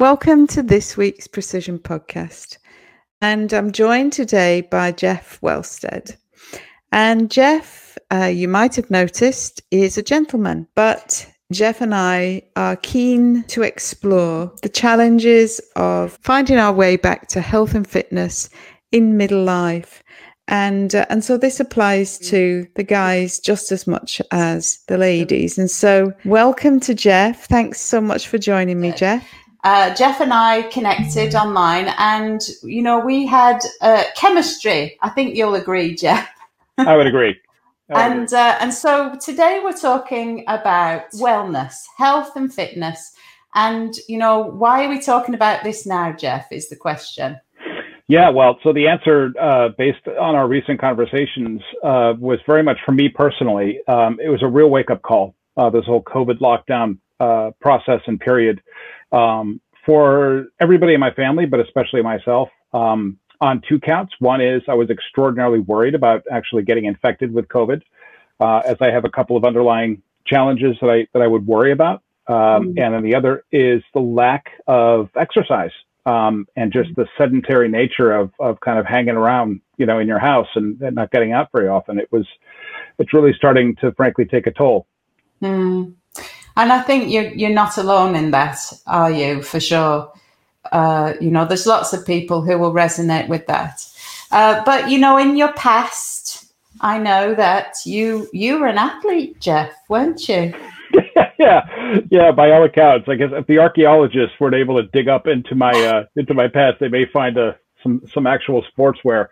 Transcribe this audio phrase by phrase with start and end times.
[0.00, 2.56] Welcome to this week's Precision Podcast.
[3.20, 6.16] And I'm joined today by Jeff Wellstead.
[6.90, 12.76] And Jeff, uh, you might have noticed, is a gentleman, but Jeff and I are
[12.76, 18.48] keen to explore the challenges of finding our way back to health and fitness
[18.92, 20.02] in middle life.
[20.48, 25.58] And, uh, and so this applies to the guys just as much as the ladies.
[25.58, 27.44] And so, welcome to Jeff.
[27.44, 29.30] Thanks so much for joining me, Jeff.
[29.62, 34.98] Uh, Jeff and I connected online, and you know we had uh, chemistry.
[35.02, 36.28] I think you'll agree, Jeff.
[36.78, 37.38] I would agree.
[37.90, 43.12] and uh, and so today we're talking about wellness, health, and fitness.
[43.54, 46.50] And you know why are we talking about this now, Jeff?
[46.50, 47.38] Is the question.
[48.08, 52.78] Yeah, well, so the answer, uh, based on our recent conversations, uh, was very much
[52.84, 53.78] for me personally.
[53.86, 55.36] Um, it was a real wake up call.
[55.56, 58.60] Uh, this whole COVID lockdown uh, process and period
[59.12, 62.48] um, for everybody in my family, but especially myself.
[62.72, 64.12] Um, on two counts.
[64.18, 67.82] One is I was extraordinarily worried about actually getting infected with COVID,
[68.38, 71.72] uh, as I have a couple of underlying challenges that I that I would worry
[71.72, 72.02] about.
[72.26, 72.78] Um, mm-hmm.
[72.78, 75.72] And then the other is the lack of exercise
[76.06, 80.06] um, and just the sedentary nature of of kind of hanging around, you know, in
[80.06, 81.98] your house and, and not getting out very often.
[81.98, 82.26] It was,
[82.98, 84.86] it's really starting to frankly take a toll.
[85.42, 85.94] Mm.
[86.60, 89.42] And I think you're you're not alone in that, are you?
[89.42, 90.12] For sure.
[90.70, 93.80] Uh, you know, there's lots of people who will resonate with that.
[94.30, 99.40] Uh, but you know, in your past, I know that you you were an athlete,
[99.40, 100.52] Jeff, weren't you?
[101.38, 102.30] yeah, yeah.
[102.30, 105.72] By all accounts, I guess if the archaeologists weren't able to dig up into my
[105.72, 109.28] uh, into my past, they may find a, uh, some some actual sportswear.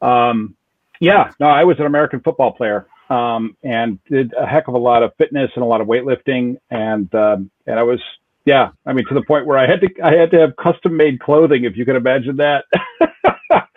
[0.00, 0.54] Um,
[1.00, 4.78] yeah, no, I was an American football player um, and did a heck of a
[4.78, 8.00] lot of fitness and a lot of weightlifting, and um, and I was
[8.44, 10.96] yeah, I mean to the point where I had to I had to have custom
[10.96, 12.64] made clothing, if you can imagine that,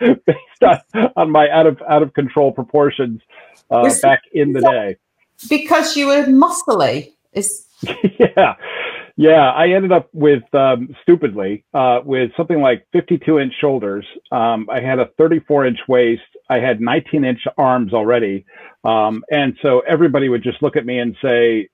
[0.00, 0.62] based
[0.94, 3.20] on, on my out of out of control proportions
[3.70, 4.96] uh, back in the day.
[5.48, 7.66] Because you were muscly, is
[8.18, 8.54] yeah,
[9.16, 9.50] yeah.
[9.50, 14.06] I ended up with um, stupidly uh, with something like 52 inch shoulders.
[14.32, 16.22] Um, I had a 34 inch waist.
[16.54, 18.44] I had 19 inch arms already,
[18.84, 21.68] um, and so everybody would just look at me and say,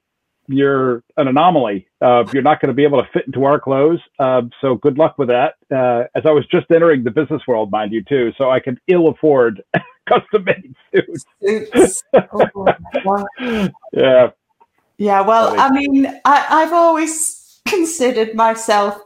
[0.46, 1.88] "You're an anomaly.
[2.00, 4.00] Uh, you're not going to be able to fit into our clothes.
[4.18, 7.70] Uh, so good luck with that." Uh, as I was just entering the business world,
[7.70, 9.62] mind you, too, so I could ill afford
[10.08, 12.02] custom made suits.
[12.32, 13.26] oh,
[13.92, 14.30] yeah,
[14.96, 19.00] yeah, well, I mean, I, I've always considered myself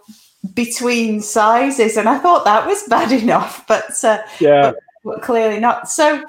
[0.52, 5.60] between sizes, and I thought that was bad enough, but uh, yeah, but, but clearly
[5.60, 5.88] not.
[5.88, 6.24] So,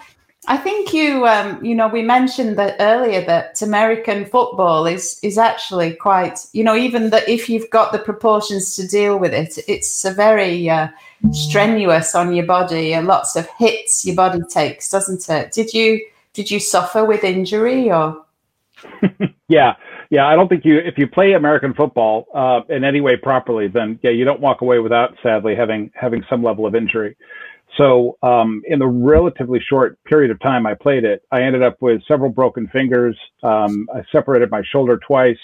[0.48, 5.38] I think you, um, you know, we mentioned that earlier that American football is is
[5.38, 9.58] actually quite, you know, even that if you've got the proportions to deal with it,
[9.68, 10.90] it's a very uh,
[11.32, 15.52] strenuous on your body, and lots of hits your body takes, doesn't it?
[15.52, 18.24] Did you did you suffer with injury or?
[19.48, 19.74] yeah,
[20.12, 20.28] yeah.
[20.28, 24.00] I don't think you, if you play American football uh, in any way properly, then
[24.04, 27.16] yeah, you don't walk away without sadly having having some level of injury.
[27.78, 31.82] So um, in the relatively short period of time I played it, I ended up
[31.82, 33.18] with several broken fingers.
[33.44, 35.38] Um, I separated my shoulder twice.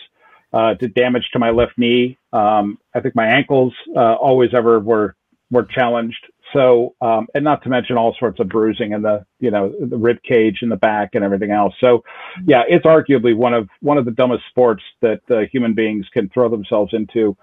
[0.54, 2.18] Uh, did damage to my left knee.
[2.34, 5.16] Um, I think my ankles uh, always ever were
[5.50, 6.26] were challenged.
[6.54, 9.98] So, um, and not to mention all sorts of bruising in the, you know, the
[9.98, 11.74] rib cage in the back and everything else.
[11.80, 12.04] So,
[12.46, 16.28] yeah, it's arguably one of one of the dumbest sports that uh, human beings can
[16.30, 17.38] throw themselves into.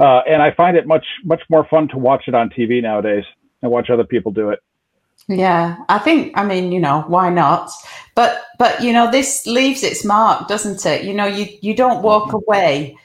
[0.00, 3.24] Uh, and I find it much much more fun to watch it on TV nowadays
[3.66, 4.60] and watch other people do it.
[5.28, 7.70] Yeah, I think I mean, you know, why not?
[8.14, 11.04] But but you know, this leaves its mark, doesn't it?
[11.04, 12.36] You know, you you don't walk mm-hmm.
[12.36, 12.96] away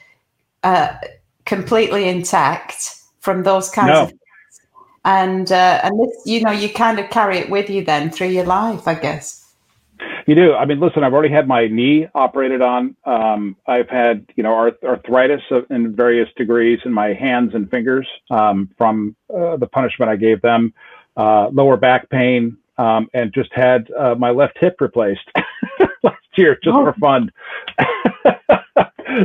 [0.62, 0.96] uh,
[1.44, 4.02] completely intact from those kinds no.
[4.04, 4.12] of
[5.04, 8.28] and uh, and this, you know, you kind of carry it with you then through
[8.28, 9.41] your life, I guess.
[10.26, 10.54] You do.
[10.54, 12.96] I mean, listen, I've already had my knee operated on.
[13.04, 18.06] Um, I've had, you know, arth- arthritis in various degrees in my hands and fingers
[18.30, 20.72] um, from uh, the punishment I gave them,
[21.16, 25.28] uh, lower back pain, um, and just had uh, my left hip replaced
[26.02, 26.84] last year just oh.
[26.84, 27.32] for fun.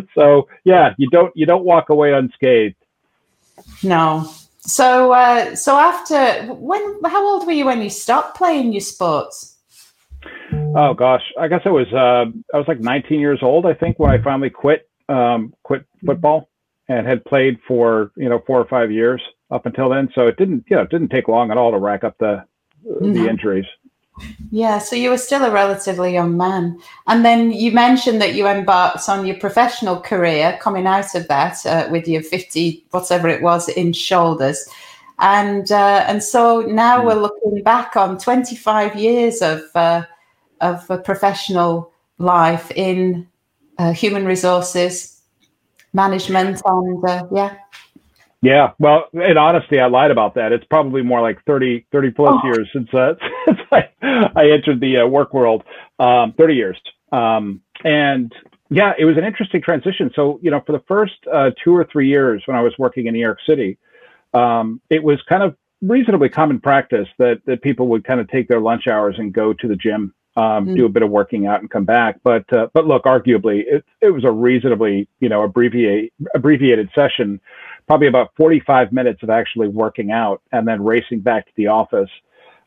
[0.15, 2.75] so yeah, you don't you don't walk away unscathed.
[3.83, 4.29] No,
[4.67, 6.99] so, uh, so after when?
[7.05, 9.56] How old were you when you stopped playing your sports?
[10.79, 13.97] Oh gosh, I guess I was uh, I was like 19 years old, I think,
[13.97, 16.49] when I finally quit um, quit football
[16.87, 19.19] and had played for you know four or five years
[19.49, 20.07] up until then.
[20.13, 22.45] So it didn't you know it didn't take long at all to rack up the
[22.83, 23.65] the injuries.
[24.51, 26.79] Yeah, so you were still a relatively young man.
[27.07, 31.65] And then you mentioned that you embarked on your professional career coming out of that
[31.65, 34.67] uh, with your 50, whatever it was, in shoulders.
[35.19, 37.07] And uh, and so now hmm.
[37.07, 40.03] we're looking back on 25 years of, uh,
[40.61, 43.27] of a professional life in
[43.77, 45.21] uh, human resources
[45.93, 47.55] management and uh, yeah
[48.41, 50.51] yeah, well, in honesty, I lied about that.
[50.51, 52.47] It's probably more like 30, 30 plus oh.
[52.47, 53.15] years since, uh,
[53.45, 53.89] since I,
[54.35, 55.63] I entered the uh, work world.
[55.99, 56.79] Um, 30 years.
[57.11, 58.31] Um, and
[58.69, 60.11] yeah, it was an interesting transition.
[60.15, 63.07] So, you know, for the first uh, two or three years when I was working
[63.07, 63.79] in New York City,
[64.33, 68.47] um, it was kind of reasonably common practice that, that people would kind of take
[68.47, 70.75] their lunch hours and go to the gym um, mm.
[70.77, 72.19] do a bit of working out and come back.
[72.23, 77.41] But uh, but look, arguably, it, it was a reasonably you know abbreviate abbreviated session,
[77.87, 82.09] probably about 45 minutes of actually working out and then racing back to the office,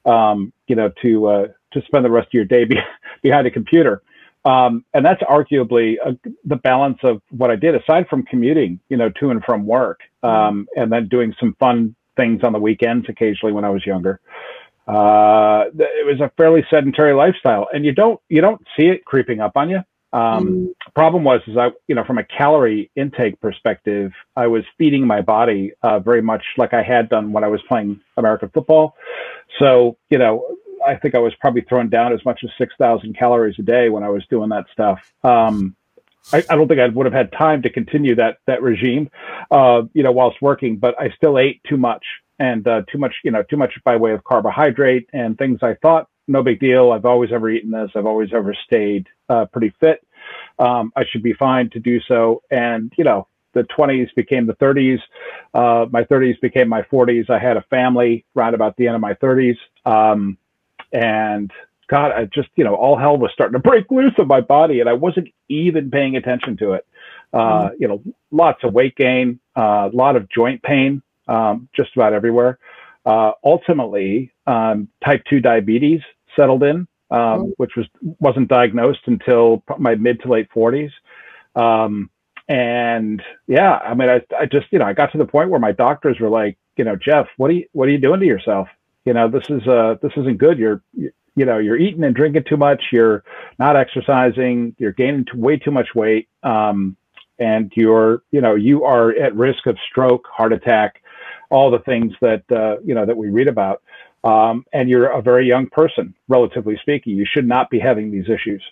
[0.05, 2.77] um, you know, to uh, to spend the rest of your day be,
[3.23, 4.03] behind a computer.
[4.45, 8.97] Um, and that's arguably a, the balance of what I did, aside from commuting, you
[8.97, 10.29] know, to and from work, hmm.
[10.29, 14.21] um, and then doing some fun things on the weekends occasionally when I was younger
[14.87, 19.41] uh, it was a fairly sedentary lifestyle, and you don't you don't see it creeping
[19.41, 19.81] up on you.
[20.13, 20.67] Um, mm.
[20.95, 25.21] Problem was, is I you know from a calorie intake perspective, I was feeding my
[25.21, 28.97] body uh, very much like I had done when I was playing American football.
[29.59, 30.57] So you know,
[30.87, 33.89] I think I was probably throwing down as much as six thousand calories a day
[33.91, 34.99] when I was doing that stuff.
[35.23, 35.77] Um,
[36.33, 39.11] I, I, don't think I would have had time to continue that that regime,
[39.51, 40.77] uh, you know, whilst working.
[40.77, 42.05] But I still ate too much,
[42.39, 45.75] and uh, too much, you know, too much by way of carbohydrate and things I
[45.83, 46.93] thought no big deal.
[46.93, 47.91] I've always ever eaten this.
[47.95, 50.07] I've always ever stayed uh, pretty fit.
[50.59, 52.43] Um, I should be fine to do so.
[52.51, 55.01] And you know, the 20s became the 30s.
[55.53, 57.29] Uh, my 30s became my 40s.
[57.29, 59.57] I had a family right about the end of my 30s.
[59.85, 60.39] Um,
[60.93, 61.51] and
[61.91, 64.79] God, I just, you know, all hell was starting to break loose in my body
[64.79, 66.87] and I wasn't even paying attention to it.
[67.33, 67.75] Uh, mm-hmm.
[67.81, 72.13] You know, lots of weight gain, a uh, lot of joint pain, um, just about
[72.13, 72.59] everywhere.
[73.05, 76.01] Uh, ultimately, um, type 2 diabetes
[76.39, 77.51] settled in, um, mm-hmm.
[77.57, 77.87] which was
[78.21, 80.93] wasn't diagnosed until my mid to late 40s.
[81.57, 82.09] Um,
[82.49, 85.61] and yeah, I mean, I, I just, you know, I got to the point where
[85.61, 88.27] my doctors were like, you know, Jeff, what are you, what are you doing to
[88.27, 88.69] yourself?
[89.05, 90.59] You know, this is, uh, this isn't good.
[90.59, 90.83] You're,
[91.41, 92.83] you know, you're eating and drinking too much.
[92.93, 93.25] You're
[93.59, 94.77] not exercising.
[94.79, 96.29] You're gaining way too much weight.
[96.43, 96.99] Um,
[97.39, 101.03] and you're, you know, you are at risk of stroke, heart attack,
[101.49, 103.81] all the things that uh, you know that we read about.
[104.23, 107.17] Um, and you're a very young person, relatively speaking.
[107.17, 108.63] You should not be having these issues.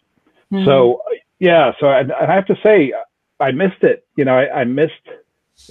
[0.52, 0.66] Mm-hmm.
[0.66, 1.00] So
[1.38, 2.92] yeah, so I, I, have to say
[3.40, 4.06] I missed it.
[4.16, 4.92] You know, I, I missed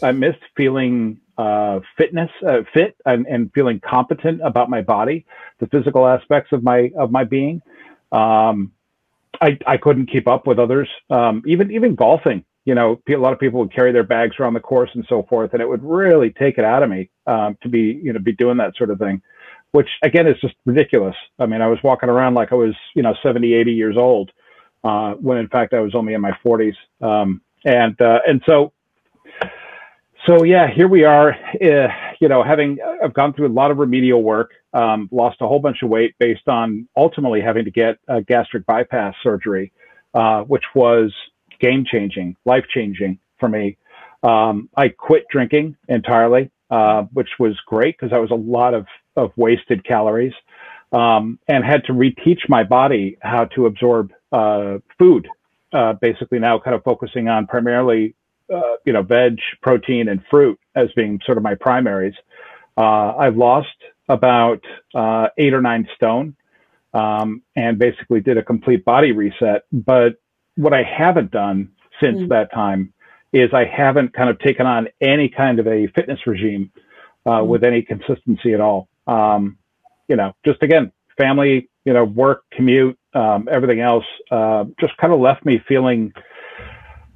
[0.02, 5.26] I missed feeling uh, fitness, uh, fit, and, and, feeling competent about my body,
[5.60, 7.62] the physical aspects of my of my being.
[8.12, 8.72] Um,
[9.40, 10.90] I I couldn't keep up with others.
[11.10, 14.54] Um, even even golfing you know, a lot of people would carry their bags around
[14.54, 17.58] the course and so forth, and it would really take it out of me um,
[17.64, 19.22] to be, you know, be doing that sort of thing,
[19.72, 21.16] which again is just ridiculous.
[21.40, 24.32] I mean, I was walking around like I was, you know, 70, 80 years old,
[24.84, 26.76] uh, when in fact I was only in my 40s.
[27.02, 28.74] Um, and uh, and so,
[30.28, 31.34] so yeah, here we are.
[31.34, 31.88] Uh,
[32.20, 35.60] you know, having I've gone through a lot of remedial work, um, lost a whole
[35.60, 39.72] bunch of weight based on ultimately having to get a gastric bypass surgery,
[40.14, 41.14] uh, which was
[41.60, 43.78] game changing, life changing for me.
[44.24, 48.86] Um, I quit drinking entirely, uh, which was great because that was a lot of,
[49.16, 50.34] of wasted calories
[50.92, 55.28] um, and had to reteach my body how to absorb uh, food.
[55.74, 58.16] Uh, basically, now kind of focusing on primarily,
[58.54, 62.16] uh, you know, veg, protein, and fruit as being sort of my primaries.
[62.78, 63.76] Uh, I've lost
[64.10, 64.64] about
[64.96, 66.36] uh, eight or nine stone
[66.94, 69.64] um, and basically did a complete body reset.
[69.72, 70.16] But
[70.56, 72.30] what I haven't done since mm.
[72.30, 72.94] that time
[73.34, 76.72] is I haven't kind of taken on any kind of a fitness regime
[77.26, 77.48] uh, mm.
[77.48, 78.88] with any consistency at all.
[79.08, 79.58] Um,
[80.08, 85.12] you know, just again, family, you know, work, commute, um, everything else, uh, just kind
[85.12, 86.14] of left me feeling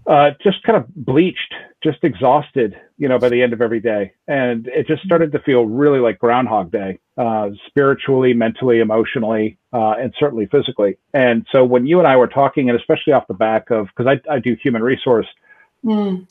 [0.08, 1.54] uh, just kind of bleached,
[1.84, 4.14] just exhausted, you know, by the end of every day.
[4.28, 9.92] And it just started to feel really like Groundhog Day, uh, spiritually, mentally, emotionally, uh,
[10.00, 10.98] and certainly physically.
[11.14, 14.08] And so when you and I were talking, and especially off the back of, because
[14.08, 15.28] I, I, do human resource
[15.86, 16.26] mm.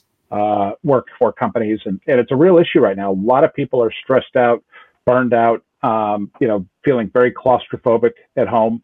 [0.82, 3.12] work for companies, and, and it's a real issue right now.
[3.12, 4.64] A lot of people are stressed out,
[5.06, 8.82] burned out, um, you know, feeling very claustrophobic at home.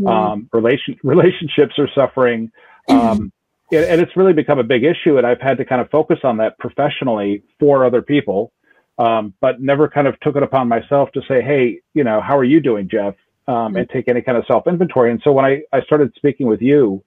[0.00, 0.10] Mm.
[0.10, 2.52] Um, relation relationships are suffering.
[2.88, 3.32] Um,
[3.72, 5.18] and it's really become a big issue.
[5.18, 8.52] And I've had to kind of focus on that professionally for other people,
[8.98, 12.36] um, but never kind of took it upon myself to say, hey, you know, how
[12.36, 13.14] are you doing, Jeff?
[13.48, 13.76] um, mm-hmm.
[13.76, 15.10] and take any kind of self inventory.
[15.10, 17.02] And so when I, I started speaking with you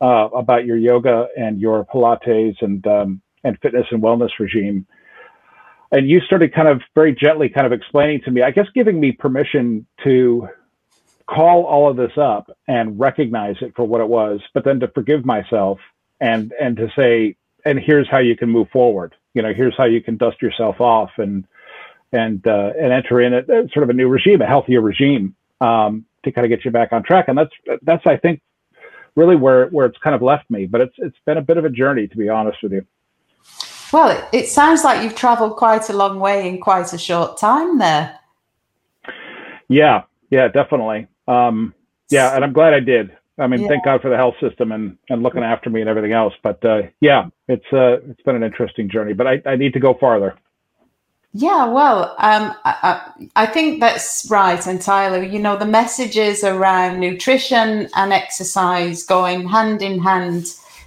[0.00, 4.86] uh, about your yoga and your Pilates and um, and fitness and wellness regime,
[5.92, 9.00] and you started kind of very gently kind of explaining to me, I guess, giving
[9.00, 10.48] me permission to
[11.30, 14.88] call all of this up and recognize it for what it was, but then to
[14.88, 15.78] forgive myself
[16.20, 19.14] and and to say, and here's how you can move forward.
[19.34, 21.46] You know, here's how you can dust yourself off and
[22.12, 26.04] and uh, and enter in a, sort of a new regime, a healthier regime, um,
[26.24, 27.26] to kind of get you back on track.
[27.28, 28.40] And that's that's I think
[29.14, 30.66] really where where it's kind of left me.
[30.66, 32.84] But it's it's been a bit of a journey, to be honest with you.
[33.92, 37.38] Well, it, it sounds like you've travelled quite a long way in quite a short
[37.38, 38.18] time there.
[39.68, 41.08] Yeah, yeah, definitely.
[41.30, 41.74] Um,
[42.08, 43.16] yeah, and I'm glad I did.
[43.38, 43.68] I mean, yeah.
[43.68, 46.34] thank God for the health system and, and looking after me and everything else.
[46.42, 49.14] But uh, yeah, it's uh, it's been an interesting journey.
[49.14, 50.36] But I, I need to go farther.
[51.32, 55.28] Yeah, well, um, I, I, think that's right entirely.
[55.28, 60.46] You know, the messages around nutrition and exercise going hand in hand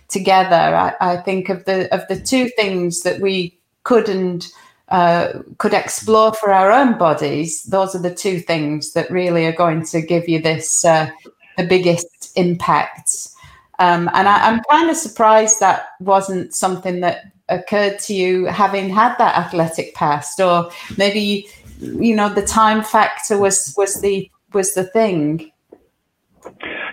[0.09, 0.55] together.
[0.55, 4.45] I, I think of the of the two things that we could and
[4.93, 7.63] uh, could explore for our own bodies.
[7.63, 11.09] Those are the two things that really are going to give you this uh,
[11.57, 13.35] the biggest impacts.
[13.79, 18.88] Um, and I, I'm kind of surprised that wasn't something that occurred to you having
[18.88, 21.47] had that athletic past or maybe
[21.79, 25.51] you know the time factor was was the was the thing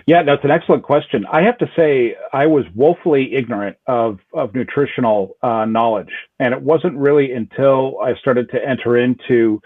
[0.05, 4.53] yeah that's an excellent question i have to say i was woefully ignorant of of
[4.53, 9.61] nutritional uh, knowledge and it wasn't really until i started to enter into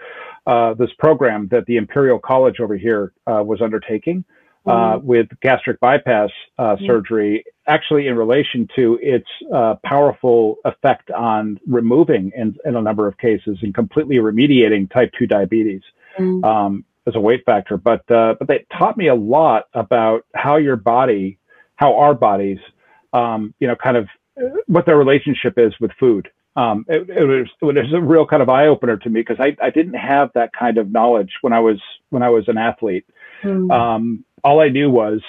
[0.46, 4.24] uh, this program that the imperial college over here uh, was undertaking
[4.66, 5.06] uh, mm-hmm.
[5.06, 6.86] with gastric bypass uh, mm-hmm.
[6.86, 13.06] surgery, actually in relation to its uh, powerful effect on removing, in, in, a number
[13.06, 15.82] of cases, and completely remediating type 2 diabetes
[16.18, 16.44] mm-hmm.
[16.44, 17.76] um, as a weight factor.
[17.76, 21.38] But, uh, but they taught me a lot about how your body,
[21.76, 22.58] how our bodies,
[23.12, 24.08] um, you know, kind of
[24.40, 26.28] uh, what their relationship is with food.
[26.56, 29.36] Um, it, it, was it was a real kind of eye opener to me because
[29.38, 32.56] I, I didn't have that kind of knowledge when I was when I was an
[32.56, 33.04] athlete.
[33.42, 33.70] Mm.
[33.70, 35.20] Um, all I knew was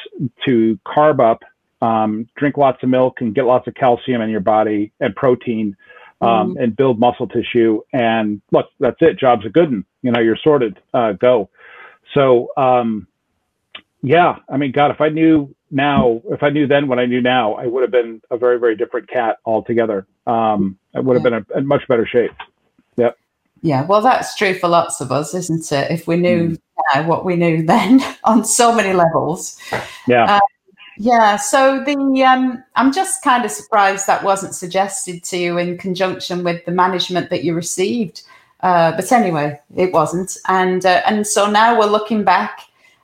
[0.46, 1.44] to carb up,
[1.82, 5.76] um, drink lots of milk, and get lots of calcium in your body and protein,
[6.22, 6.64] um, mm.
[6.64, 7.82] and build muscle tissue.
[7.92, 9.20] And look, that's it.
[9.20, 9.86] Job's a good one.
[10.04, 10.80] You know, you're sorted.
[10.94, 11.50] Uh, go.
[12.14, 13.08] So, um,
[14.02, 17.22] yeah, I mean, God, if I knew now, if I knew then what I knew
[17.22, 20.08] now, I would have been a very, very different cat altogether.
[20.26, 22.32] Um, I would have been a, in much better shape.
[22.98, 23.18] Yep.
[23.62, 25.92] Yeah, well, that's true for lots of us, isn't it?
[25.92, 26.58] If we knew mm
[26.94, 29.60] now what we knew then on so many levels.
[30.08, 30.36] Yeah.
[30.36, 30.40] Uh,
[30.98, 31.36] yeah.
[31.36, 36.44] So the um, I'm just kind of surprised that wasn't suggested to you in conjunction
[36.44, 38.24] with the management that you received.
[38.62, 42.62] Uh, but anyway, it wasn't, and uh, and so now we're looking back,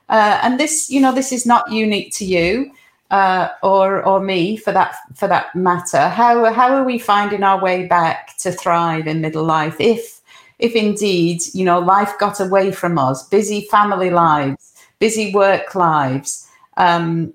[0.08, 2.72] uh, and this, you know, this is not unique to you
[3.10, 6.08] uh, or or me for that for that matter.
[6.08, 10.20] How how are we finding our way back to thrive in middle life if
[10.58, 16.48] if indeed, you know, life got away from us, busy family lives, busy work lives,
[16.76, 17.32] um,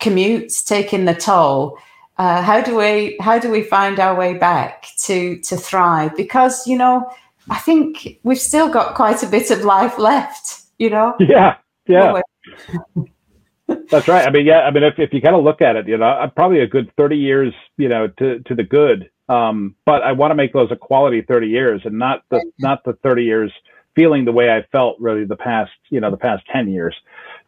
[0.00, 1.78] commutes taking the toll.
[2.18, 6.14] Uh, how do we how do we find our way back to to thrive?
[6.16, 7.10] Because you know,
[7.50, 10.62] I think we've still got quite a bit of life left.
[10.78, 11.16] You know.
[11.20, 11.56] Yeah.
[11.86, 12.20] Yeah.
[13.90, 14.26] That's right.
[14.26, 14.60] I mean, yeah.
[14.60, 16.92] I mean, if, if you kind of look at it, you know, probably a good
[16.96, 20.70] thirty years, you know, to to the good um, but I want to make those
[20.70, 23.52] a quality 30 years and not the not the 30 years
[23.94, 26.94] feeling the way I felt really the past, you know, the past 10 years,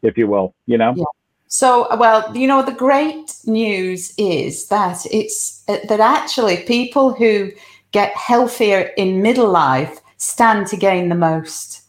[0.03, 0.95] if you will, you know?
[0.97, 1.05] Yeah.
[1.47, 7.51] So, well, you know, the great news is that it's uh, that actually people who
[7.95, 11.83] get healthier in middle life stand to gain the most.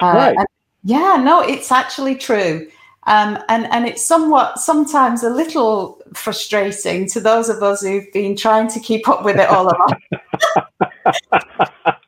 [0.00, 0.46] Uh, right.
[0.82, 2.66] yeah, no, it's actually true.
[3.06, 8.34] Um, and, and it's somewhat, sometimes a little frustrating to those of us who've been
[8.34, 9.94] trying to keep up with it all along.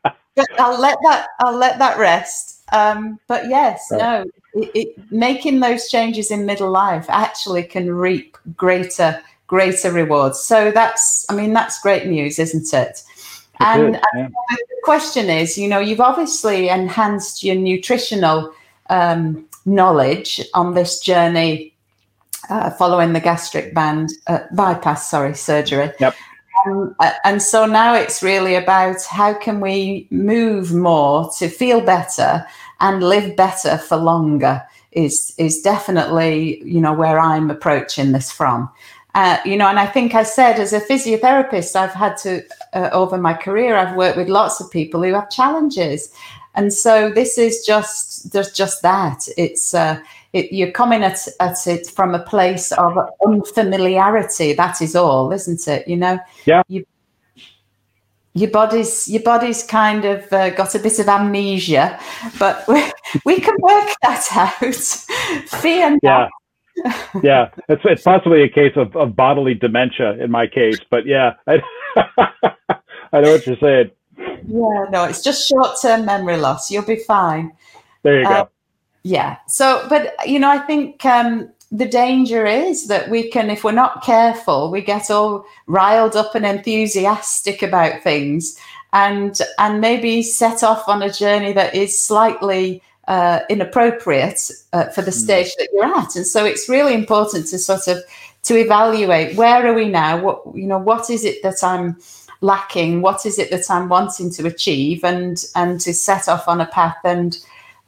[0.02, 2.62] but I'll let that, I'll let that rest.
[2.72, 8.38] Um, but yes, no, it, it, making those changes in middle life actually can reap
[8.56, 10.40] greater, greater rewards.
[10.40, 13.02] So that's, I mean, that's great news, isn't it?
[13.60, 14.02] And, yeah.
[14.14, 18.52] and the question is, you know, you've obviously enhanced your nutritional
[18.90, 21.74] um, knowledge on this journey
[22.48, 25.92] uh, following the gastric band uh, bypass, sorry, surgery.
[26.00, 26.14] Yep.
[26.66, 32.46] Um, and so now it's really about how can we move more to feel better
[32.80, 34.62] and live better for longer
[34.92, 38.70] is is definitely you know where I'm approaching this from.
[39.14, 42.42] Uh, you know, and I think I said as a physiotherapist, I've had to
[42.74, 46.12] uh, over my career, I've worked with lots of people who have challenges,
[46.54, 49.26] and so this is just there's just that.
[49.36, 50.00] It's uh,
[50.32, 54.52] it, you're coming at, at it from a place of unfamiliarity.
[54.52, 55.88] That is all isn't it?
[55.88, 56.18] You know?
[56.44, 56.62] Yeah.
[56.68, 56.84] You,
[58.34, 61.98] your body's your body's kind of uh, got a bit of amnesia
[62.38, 62.84] but we,
[63.24, 64.26] we can work that
[64.62, 64.74] out.
[65.60, 66.28] Fear yeah
[67.22, 71.34] yeah it's, it's possibly a case of, of bodily dementia in my case but yeah
[71.46, 71.62] I,
[73.12, 73.90] I know what you're saying.
[74.16, 76.70] Yeah no it's just short-term memory loss.
[76.70, 77.52] You'll be fine.
[78.02, 78.50] There you uh, go
[79.04, 83.62] yeah so but you know i think um the danger is that we can, if
[83.62, 88.58] we're not careful, we get all riled up and enthusiastic about things,
[88.94, 95.02] and and maybe set off on a journey that is slightly uh, inappropriate uh, for
[95.02, 95.16] the hmm.
[95.16, 96.14] stage that you're at.
[96.14, 97.98] And so it's really important to sort of
[98.42, 100.20] to evaluate where are we now?
[100.20, 101.96] What you know, what is it that I'm
[102.40, 103.02] lacking?
[103.02, 105.02] What is it that I'm wanting to achieve?
[105.04, 107.36] And and to set off on a path and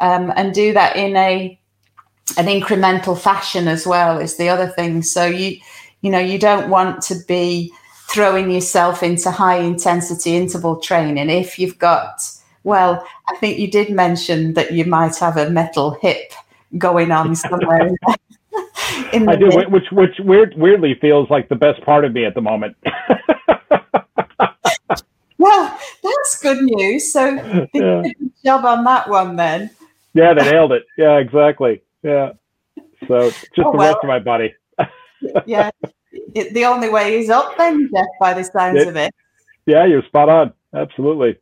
[0.00, 1.58] um, and do that in a
[2.36, 5.02] an incremental fashion as well is the other thing.
[5.02, 5.58] So you
[6.00, 7.72] you know you don't want to be
[8.08, 12.20] throwing yourself into high intensity interval training if you've got
[12.64, 16.32] well i think you did mention that you might have a metal hip
[16.78, 17.86] going on somewhere
[19.12, 22.24] in the i do which which weird, weirdly feels like the best part of me
[22.24, 22.76] at the moment
[25.38, 27.26] well that's good news so
[27.74, 28.02] yeah.
[28.02, 29.70] good job on that one then
[30.14, 32.32] yeah they nailed it yeah exactly yeah.
[33.08, 33.88] So just oh, the well.
[33.88, 34.54] rest of my body.
[35.46, 35.70] yeah.
[36.34, 39.14] It, the only way is up then, Jeff, by the sounds it, of it.
[39.66, 40.52] Yeah, you're spot on.
[40.74, 41.36] Absolutely.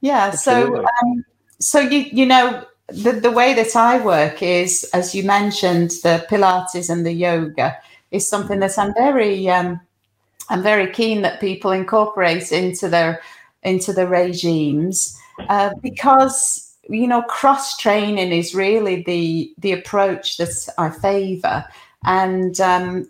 [0.00, 0.30] Yeah.
[0.32, 0.80] Absolutely.
[0.80, 1.24] So, um,
[1.60, 6.26] so you you know the the way that I work is, as you mentioned, the
[6.30, 7.76] Pilates and the yoga
[8.10, 9.80] is something that I'm very um,
[10.48, 13.20] I'm very keen that people incorporate into their
[13.62, 20.68] into the regimes uh, because you know, cross training is really the the approach that
[20.78, 21.64] I favour,
[22.04, 23.08] and um,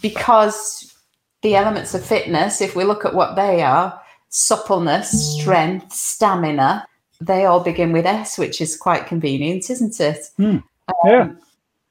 [0.00, 0.94] because
[1.42, 6.86] the elements of fitness, if we look at what they are, suppleness, strength, stamina,
[7.20, 10.30] they all begin with S, which is quite convenient, isn't it?
[10.38, 10.62] Mm.
[11.04, 11.20] Yeah.
[11.20, 11.38] Um,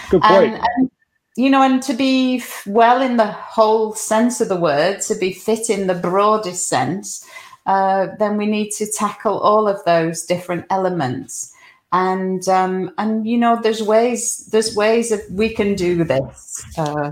[0.10, 0.54] Good point.
[0.54, 0.92] And, and,
[1.36, 5.32] you know, and to be well in the whole sense of the word, to be
[5.32, 7.26] fit in the broadest sense,
[7.66, 11.54] uh, then we need to tackle all of those different elements.
[11.94, 16.64] And um, and you know, there's ways there's ways that we can do this.
[16.78, 17.12] Uh,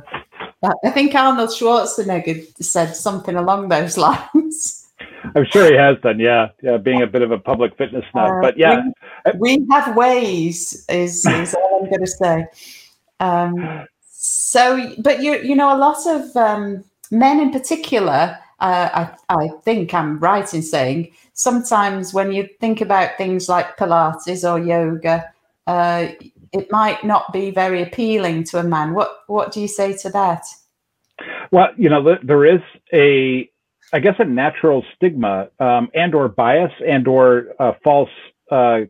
[0.63, 4.87] I think Arnold Schwarzenegger said something along those lines.
[5.35, 8.29] I'm sure he has done, yeah, yeah, being a bit of a public fitness nut.
[8.29, 8.81] Uh, but yeah,
[9.37, 10.85] we, we, have ways.
[10.89, 12.45] Is is all I'm going to say.
[13.19, 19.33] Um, so, but you you know, a lot of um, men in particular uh, I,
[19.33, 24.59] I think I'm right in saying sometimes when you think about things like Pilates or
[24.59, 25.31] yoga,
[25.67, 26.07] uh,
[26.53, 28.93] it might not be very appealing to a man.
[28.93, 30.43] What what do you say to that?
[31.51, 32.61] Well, you know, there is
[32.93, 33.49] a,
[33.93, 38.09] I guess, a natural stigma um, and or bias and or uh, false
[38.51, 38.81] uh,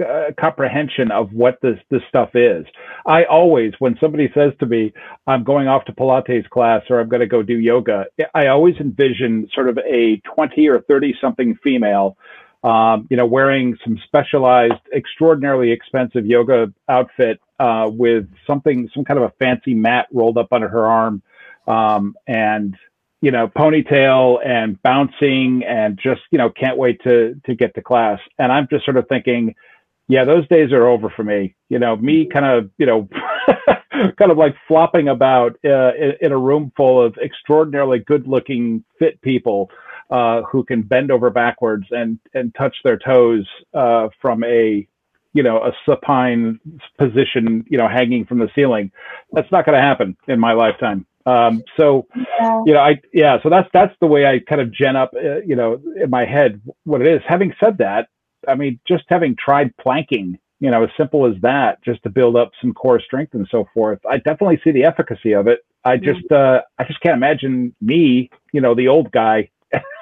[0.00, 2.64] uh, comprehension of what this this stuff is.
[3.06, 4.92] I always, when somebody says to me,
[5.26, 8.76] "I'm going off to Pilates class" or "I'm going to go do yoga," I always
[8.76, 12.16] envision sort of a 20 or 30 something female,
[12.64, 19.18] um, you know, wearing some specialized, extraordinarily expensive yoga outfit uh, with something, some kind
[19.18, 21.22] of a fancy mat rolled up under her arm,
[21.66, 22.76] um, and
[23.20, 27.82] you know, ponytail and bouncing and just, you know, can't wait to to get to
[27.82, 28.20] class.
[28.38, 29.54] And I'm just sort of thinking,
[30.08, 31.54] yeah, those days are over for me.
[31.68, 33.08] You know, me kind of, you know,
[34.18, 39.20] kind of like flopping about uh, in, in, a room full of extraordinarily good-looking, fit
[39.20, 39.68] people
[40.10, 44.86] uh, who can bend over backwards and and touch their toes uh, from a,
[45.34, 46.60] you know, a supine
[46.98, 48.90] position, you know, hanging from the ceiling.
[49.32, 51.06] That's not going to happen in my lifetime.
[51.26, 52.62] Um, so, yeah.
[52.64, 55.40] you know, I yeah, so that's that's the way I kind of gen up, uh,
[55.44, 57.20] you know, in my head what it is.
[57.28, 58.08] Having said that,
[58.46, 62.34] I mean, just having tried planking, you know, as simple as that, just to build
[62.36, 65.60] up some core strength and so forth, I definitely see the efficacy of it.
[65.84, 69.50] I just, uh, I just can't imagine me, you know, the old guy,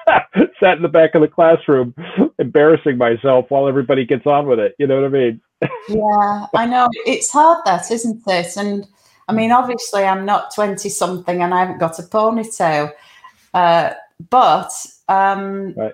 [0.59, 1.93] sat in the back of the classroom,
[2.39, 4.75] embarrassing myself while everybody gets on with it.
[4.79, 5.41] You know what I mean?
[5.89, 8.57] yeah, I know it's hard, that isn't it?
[8.57, 8.85] And
[9.27, 12.91] I mean, obviously, I'm not twenty something, and I haven't got a ponytail,
[13.53, 13.93] uh,
[14.29, 14.71] but
[15.09, 15.93] um, right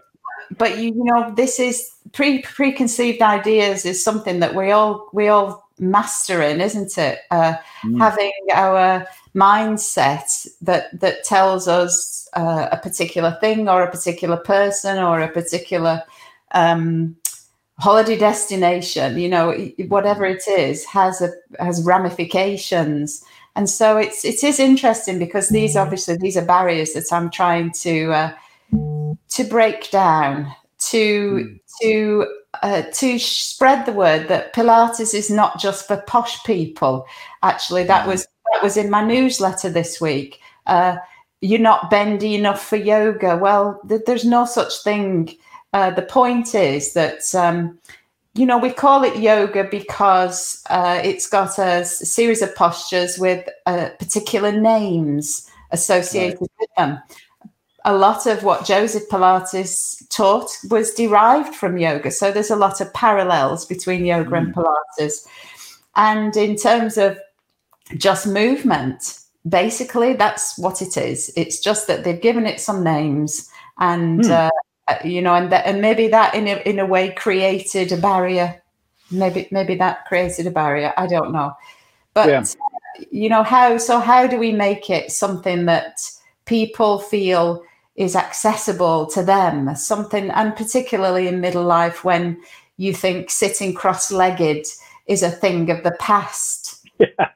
[0.58, 5.28] but you, you know, this is pre preconceived ideas is something that we all we
[5.28, 7.20] all master in, isn't it?
[7.32, 7.98] Uh, mm.
[7.98, 15.00] Having our mindset that that tells us uh, a particular thing or a particular person
[15.00, 16.04] or a particular
[16.54, 17.16] um,
[17.80, 19.54] holiday destination, you know,
[19.88, 23.24] whatever it is, has a has ramifications.
[23.56, 27.72] And so it's it is interesting because these obviously these are barriers that I'm trying
[27.82, 28.34] to uh,
[29.30, 30.54] to break down
[30.90, 31.60] to mm.
[31.82, 32.28] to
[32.62, 37.06] uh, to spread the word that Pilates is not just for posh people.
[37.42, 38.12] Actually, that hmm.
[38.12, 40.40] was that was in my newsletter this week.
[40.68, 40.98] Uh,
[41.42, 43.36] you're not bendy enough for yoga.
[43.36, 45.36] Well, th- there's no such thing.
[45.74, 47.80] Uh, the point is that um,
[48.36, 53.48] you know we call it yoga because uh, it's got a, series of postures with
[53.66, 56.50] uh, particular names associated right.
[56.60, 57.00] with them
[57.86, 62.12] a lot of what Joseph Pilates taught was derived from yoga.
[62.12, 64.38] So there's a lot of parallels between yoga mm.
[64.38, 65.28] and Pilates.
[65.96, 67.18] And in terms of
[67.98, 71.34] just movement, basically that's what it is.
[71.36, 74.50] It's just that they've given it some names and, mm.
[74.88, 77.98] uh, you know, and, that, and maybe that in a, in a way created a
[77.98, 78.62] barrier.
[79.12, 80.94] Maybe, maybe that created a barrier.
[80.96, 81.54] I don't know.
[82.14, 82.46] But, yeah.
[83.12, 86.00] you know, how, so how do we make it something that
[86.46, 87.64] people feel
[87.96, 92.40] is accessible to them something and particularly in middle life when
[92.78, 94.66] you think sitting cross-legged
[95.06, 97.30] is a thing of the past yeah.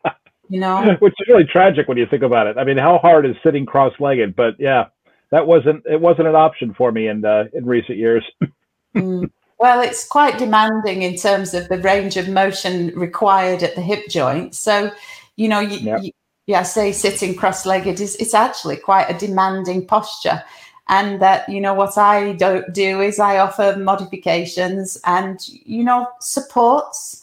[0.50, 3.26] you know which is really tragic when you think about it i mean how hard
[3.26, 4.86] is sitting cross-legged but yeah
[5.30, 8.24] that wasn't it wasn't an option for me in uh, in recent years
[8.96, 9.30] mm.
[9.60, 14.08] well it's quite demanding in terms of the range of motion required at the hip
[14.10, 14.90] joint so
[15.36, 16.02] you know you, yep.
[16.02, 16.12] you
[16.48, 20.42] yeah, say sitting cross-legged is it's actually quite a demanding posture.
[20.90, 26.08] And that, you know, what I don't do is I offer modifications and, you know,
[26.22, 27.22] supports.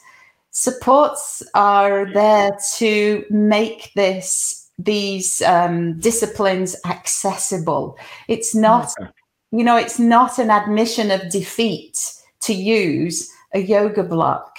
[0.50, 7.96] Supports are there to make this these um, disciplines accessible.
[8.28, 9.10] It's not, okay.
[9.52, 11.98] you know, it's not an admission of defeat
[12.40, 14.58] to use a yoga block.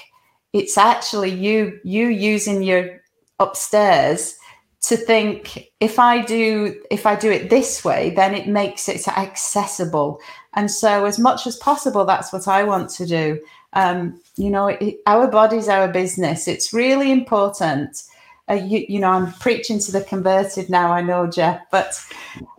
[0.54, 3.02] It's actually you you using your
[3.40, 4.38] upstairs
[4.88, 9.08] to think if i do if i do it this way then it makes it
[9.08, 10.20] accessible.
[10.54, 13.42] And so as much as possible that's what i want to do.
[13.74, 16.48] Um, you know it, our body's our business.
[16.48, 18.04] It's really important.
[18.48, 22.00] Uh, you, you know i'm preaching to the converted now i know jeff but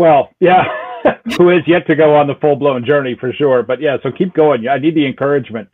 [0.01, 0.65] well yeah
[1.39, 3.63] who is yet to go on the full-blown journey for sure.
[3.63, 4.67] But yeah so keep going.
[4.67, 5.69] I need the encouragement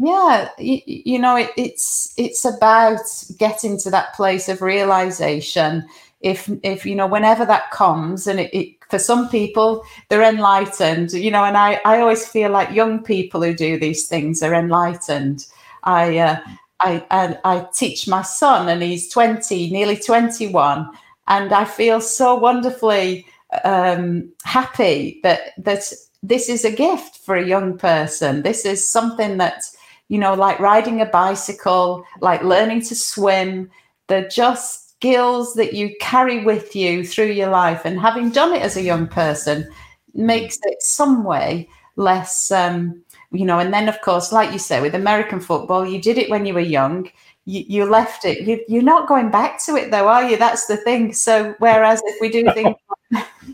[0.00, 3.00] yeah you, you know it, it's it's about
[3.38, 5.86] getting to that place of realization.
[6.20, 11.12] If if you know whenever that comes and it, it, for some people they're enlightened
[11.12, 14.54] you know and i i always feel like young people who do these things are
[14.54, 15.46] enlightened.
[15.84, 16.40] I uh,
[16.80, 20.90] I, I i teach my son and he's 20 nearly 21
[21.28, 23.26] and i feel so wonderfully
[23.64, 28.42] um, happy that that this is a gift for a young person.
[28.42, 29.64] This is something that
[30.10, 33.70] you know, like riding a bicycle, like learning to swim.
[34.08, 37.84] They're just skills that you carry with you through your life.
[37.84, 39.70] And having done it as a young person
[40.12, 43.60] makes it some way less, um, you know.
[43.60, 46.54] And then, of course, like you say, with American football, you did it when you
[46.54, 47.08] were young.
[47.44, 48.40] You, you left it.
[48.40, 50.36] You, you're not going back to it, though, are you?
[50.36, 51.12] That's the thing.
[51.12, 52.74] So, whereas if we do things,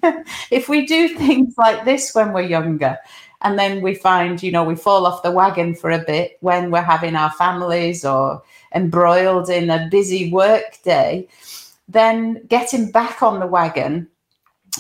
[0.51, 2.97] if we do things like this when we're younger,
[3.43, 6.71] and then we find you know we fall off the wagon for a bit when
[6.71, 8.43] we're having our families or
[8.75, 11.29] embroiled in a busy work day.
[11.89, 14.09] Then getting back on the wagon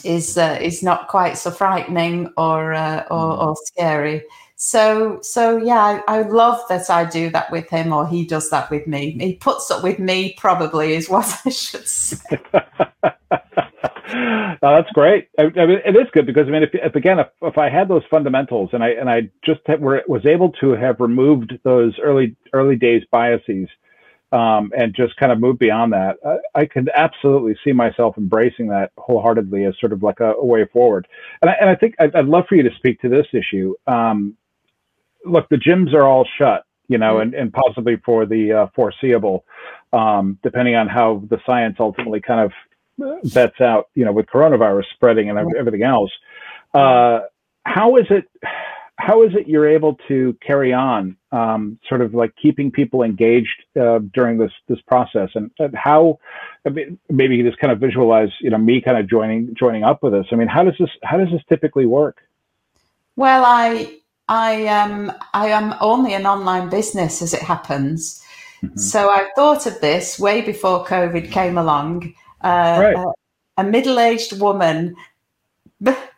[0.04, 3.42] is uh, is not quite so frightening or, uh, or, mm.
[3.42, 4.24] or scary.
[4.56, 8.48] So so yeah I, I, love that i do that with him or he does
[8.50, 9.16] that with me.
[9.20, 12.38] He puts up with me probably is what i should say
[14.14, 15.28] oh, that's great.
[15.38, 17.68] I, I mean, it is good because I mean, if, if again, if, if I
[17.68, 21.58] had those fundamentals and I and I just had, were, was able to have removed
[21.64, 23.68] those early early days biases
[24.32, 28.68] um, and just kind of move beyond that, I, I could absolutely see myself embracing
[28.68, 31.06] that wholeheartedly as sort of like a, a way forward.
[31.42, 33.74] And I, and I think I'd, I'd, love for you to speak to this issue.
[33.86, 34.36] Um,
[35.24, 37.22] look, the gyms are all shut, you know, mm-hmm.
[37.22, 39.44] and, and possibly for the uh, foreseeable,
[39.92, 42.52] um, depending on how the science ultimately kind of
[43.32, 46.10] bets out, you know, with coronavirus spreading and everything else.
[46.74, 47.20] Uh,
[47.64, 48.28] how is it?
[48.98, 53.64] How is it you're able to carry on, um, sort of like keeping people engaged
[53.78, 56.18] uh, during this this process, and, and how?
[56.64, 59.84] I mean, maybe you just kind of visualize, you know, me kind of joining joining
[59.84, 60.26] up with this.
[60.32, 62.22] I mean, how does this how does this typically work?
[63.16, 68.22] Well, I I um I am only an online business as it happens.
[68.62, 68.78] Mm-hmm.
[68.78, 72.96] So I thought of this way before COVID came along uh, right.
[72.96, 73.12] a,
[73.58, 74.96] a middle-aged woman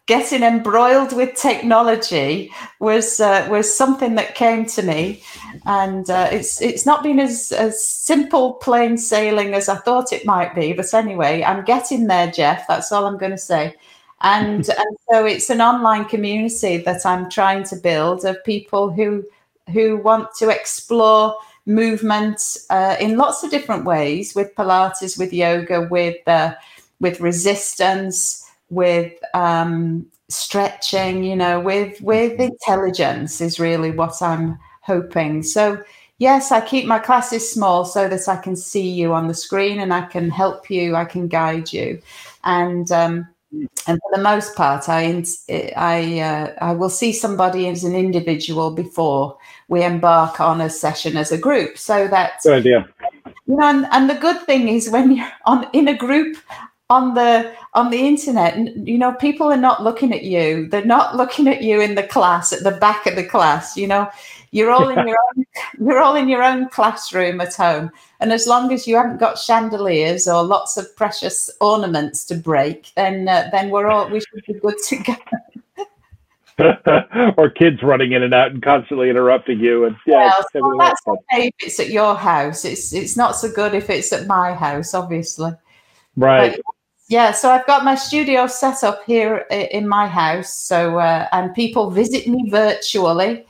[0.08, 2.50] getting embroiled with technology
[2.80, 5.22] was uh, was something that came to me,
[5.66, 10.24] and uh, it's it's not been as as simple plain sailing as I thought it
[10.24, 10.72] might be.
[10.72, 12.66] But anyway, I'm getting there, Jeff.
[12.66, 13.76] That's all I'm going to say.
[14.22, 19.24] And and so it's an online community that I'm trying to build of people who
[19.72, 21.36] who want to explore
[21.68, 26.54] movement uh, in lots of different ways with Pilates, with yoga, with uh,
[27.00, 32.42] with resistance with um, stretching, you know, with with mm-hmm.
[32.42, 35.42] intelligence is really what I'm hoping.
[35.42, 35.82] So
[36.18, 39.80] yes, I keep my classes small so that I can see you on the screen
[39.80, 42.00] and I can help you, I can guide you,
[42.44, 45.24] and um, and for the most part, I
[45.76, 51.16] I uh, I will see somebody as an individual before we embark on a session
[51.16, 52.88] as a group, so that good idea.
[53.46, 56.36] You know, and, and the good thing is when you're on in a group,
[56.90, 58.56] on the on the internet
[58.86, 60.68] you know people are not looking at you.
[60.68, 63.86] They're not looking at you in the class at the back of the class you
[63.86, 64.10] know
[64.50, 65.44] you're all in your own
[65.78, 67.90] you're all in your own classroom at home.
[68.20, 72.92] And as long as you haven't got chandeliers or lots of precious ornaments to break
[72.96, 75.16] then uh, then we're all we should be good to go.
[77.36, 81.48] Or kids running in and out and constantly interrupting you and yeah, well, that's okay
[81.48, 82.64] if it's at your house.
[82.64, 85.52] It's it's not so good if it's at my house obviously.
[86.16, 86.56] Right.
[86.56, 86.60] But,
[87.08, 90.52] yeah, so I've got my studio set up here in my house.
[90.52, 93.46] So uh, and people visit me virtually,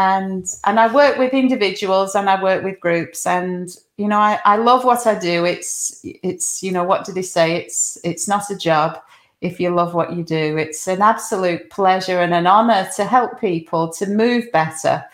[0.00, 4.40] and and I work with individuals and I work with groups, and you know I,
[4.44, 5.44] I love what I do.
[5.44, 7.56] It's it's you know what do they say?
[7.56, 8.98] It's it's not a job
[9.42, 10.56] if you love what you do.
[10.56, 15.04] It's an absolute pleasure and an honor to help people to move better,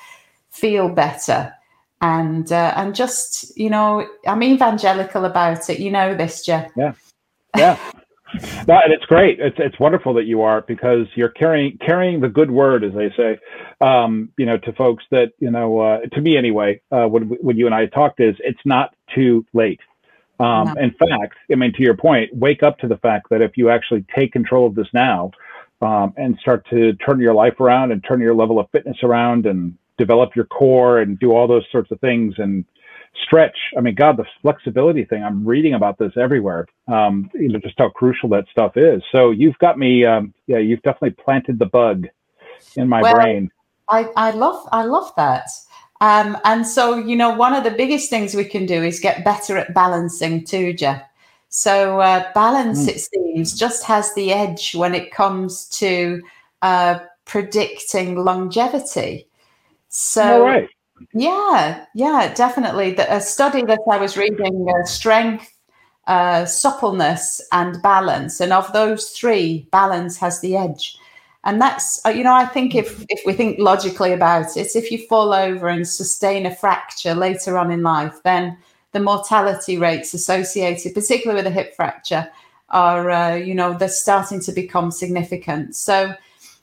[0.51, 1.53] feel better,
[2.01, 5.81] and uh, and just you know I'm evangelical about it.
[5.81, 6.71] You know this, Jeff.
[6.77, 6.93] Yeah
[7.57, 7.79] yeah.
[8.67, 9.41] No, and it's great.
[9.41, 13.11] It's it's wonderful that you are because you're carrying carrying the good word, as they
[13.17, 13.39] say,
[13.81, 16.81] um, you know, to folks that you know, uh, to me anyway.
[16.91, 19.81] Uh, when when you and I talked, is it's not too late.
[20.39, 20.83] Um, no.
[20.83, 23.71] In fact, I mean, to your point, wake up to the fact that if you
[23.71, 25.31] actually take control of this now
[25.81, 29.47] um, and start to turn your life around and turn your level of fitness around
[29.47, 32.65] and develop your core and do all those sorts of things and
[33.25, 33.57] stretch.
[33.77, 35.23] I mean, God, the flexibility thing.
[35.23, 36.67] I'm reading about this everywhere.
[36.89, 39.03] Um, you know, just how crucial that stuff is.
[39.13, 40.05] So you've got me.
[40.05, 42.07] Um, yeah, you've definitely planted the bug
[42.77, 43.51] in my well, brain.
[43.89, 45.49] I, I love I love that.
[46.01, 49.25] Um, and so you know, one of the biggest things we can do is get
[49.25, 51.03] better at balancing too, Jeff.
[51.49, 52.89] So uh, balance, mm.
[52.89, 56.23] it seems, just has the edge when it comes to
[56.63, 59.29] uh, predicting longevity.
[59.89, 60.69] So, right.
[61.13, 62.93] Yeah, yeah, definitely.
[62.93, 65.53] The, a study that I was reading, uh, strength,
[66.07, 70.97] uh, suppleness, and balance, and of those three, balance has the edge.
[71.45, 74.91] And that's, uh, you know, I think if if we think logically about it, if
[74.91, 78.59] you fall over and sustain a fracture later on in life, then
[78.93, 82.29] the mortality rates associated, particularly with a hip fracture,
[82.71, 85.77] are, uh, you know, they're starting to become significant.
[85.77, 86.15] So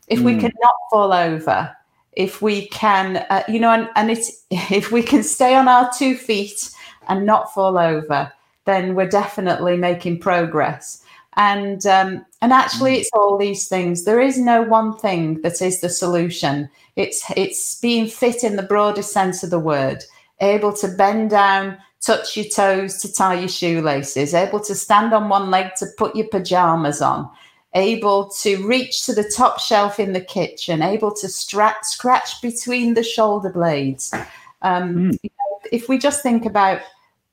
[0.07, 0.23] if mm.
[0.25, 1.75] we can not fall over,
[2.15, 5.89] if we can, uh, you know, and, and it's if we can stay on our
[5.97, 6.69] two feet
[7.08, 8.32] and not fall over,
[8.65, 11.04] then we're definitely making progress.
[11.36, 12.99] And um, and actually, mm.
[12.99, 14.06] it's all these things.
[14.06, 16.69] There is no one thing that is the solution.
[16.95, 20.04] It's it's being fit in the broadest sense of the word,
[20.41, 25.30] able to bend down, touch your toes to tie your shoelaces, able to stand on
[25.30, 27.28] one leg to put your pajamas on,
[27.75, 32.93] able to reach to the top shelf in the kitchen, able to stra- scratch between
[32.93, 34.13] the shoulder blades.
[34.62, 35.19] Um, mm.
[35.23, 36.81] you know, if we just think about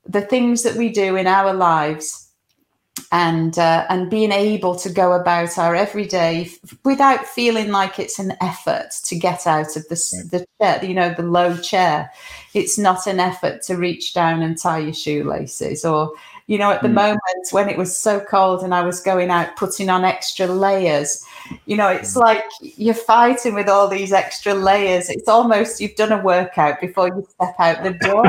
[0.07, 2.30] the things that we do in our lives
[3.11, 8.19] and uh, and being able to go about our everyday f- without feeling like it's
[8.19, 10.31] an effort to get out of the, right.
[10.31, 12.11] the chair, you know, the low chair.
[12.53, 16.13] It's not an effort to reach down and tie your shoelaces or
[16.47, 16.95] you know, at the mm.
[16.95, 21.23] moment when it was so cold and I was going out putting on extra layers,
[21.65, 22.19] you know, it's hmm.
[22.19, 25.09] like you're fighting with all these extra layers.
[25.09, 28.25] It's almost you've done a workout before you step out the door.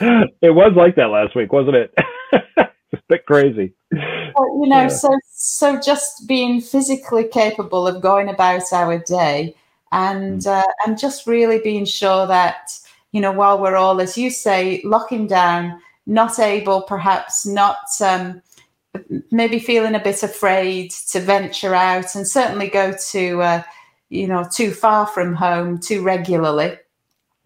[0.40, 1.94] it was like that last week, wasn't it?
[2.92, 3.72] a bit crazy.
[3.92, 4.88] you know, yeah.
[4.88, 9.54] so so just being physically capable of going about our day
[9.92, 10.46] and mm.
[10.46, 12.78] uh, and just really being sure that
[13.12, 18.42] you know while we're all, as you say, locking down not able, perhaps not um,
[19.30, 23.62] maybe feeling a bit afraid to venture out and certainly go to uh,
[24.08, 26.76] you know too far from home too regularly,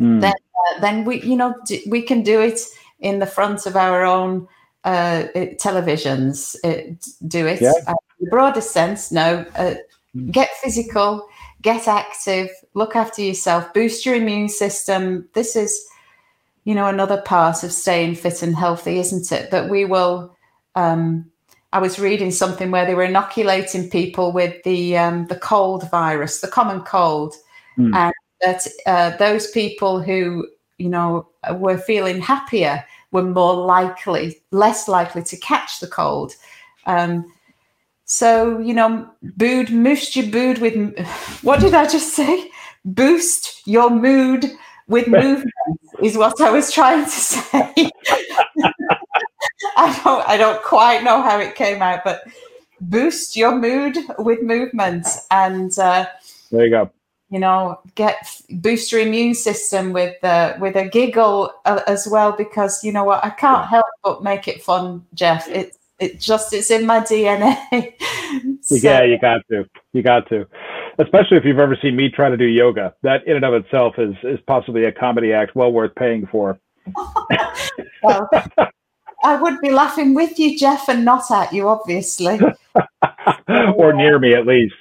[0.00, 0.20] mm.
[0.20, 2.60] then uh, then we you know d- we can do it
[3.00, 4.48] in the front of our own
[4.84, 6.56] uh, televisions.
[7.26, 7.60] Do it.
[7.60, 7.72] Yeah.
[7.86, 9.44] Uh, the broader sense, no.
[9.56, 9.74] Uh,
[10.30, 11.26] get physical,
[11.62, 15.28] get active, look after yourself, boost your immune system.
[15.32, 15.86] This is,
[16.64, 19.50] you know, another part of staying fit and healthy, isn't it?
[19.50, 20.36] That we will.
[20.74, 21.30] Um,
[21.72, 26.40] I was reading something where they were inoculating people with the um, the cold virus,
[26.40, 27.34] the common cold,
[27.76, 27.94] mm.
[27.94, 30.46] and that uh, those people who
[30.78, 32.84] you know were feeling happier
[33.14, 36.34] were more likely, less likely to catch the cold.
[36.84, 37.32] Um,
[38.04, 40.98] so, you know, bood, boost your mood with,
[41.42, 42.50] what did I just say?
[42.84, 44.44] Boost your mood
[44.88, 47.72] with movement is what I was trying to say.
[49.76, 52.24] I don't, I don't quite know how it came out, but
[52.80, 56.06] boost your mood with movement and uh,
[56.50, 56.90] there you go.
[57.34, 62.30] You know, get boost your immune system with uh, with a giggle uh, as well
[62.30, 65.48] because you know what I can't help but make it fun, Jeff.
[65.48, 67.56] It's it just it's in my DNA.
[68.62, 69.64] so, yeah, you got to.
[69.92, 70.46] You got to.
[71.00, 72.94] Especially if you've ever seen me try to do yoga.
[73.02, 76.60] That in and of itself is is possibly a comedy act well worth paying for.
[78.04, 78.30] well,
[79.24, 82.38] I would be laughing with you, Jeff, and not at you, obviously.
[83.76, 84.76] or near me at least.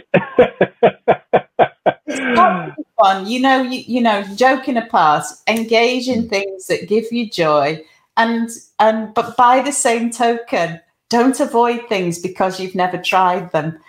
[2.19, 3.61] It's fun, you know.
[3.61, 7.83] You, you know, joking apart, engage in things that give you joy,
[8.17, 8.49] and
[8.79, 13.79] and but by the same token, don't avoid things because you've never tried them.